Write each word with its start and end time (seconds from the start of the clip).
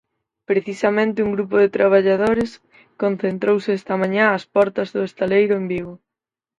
Precisamente 0.49 1.23
un 1.27 1.31
grupo 1.35 1.55
de 1.61 1.73
traballadores 1.77 2.51
concentrouse 3.01 3.69
esta 3.79 3.93
mañá 4.01 4.25
ás 4.37 4.43
portas 4.55 4.89
do 4.95 5.01
estaleiro 5.09 5.53
en 5.61 5.65
Vigo. 5.71 5.93